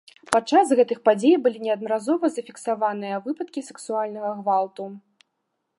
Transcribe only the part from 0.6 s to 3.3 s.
гэтых падзей былі неаднаразова зафіксаваныя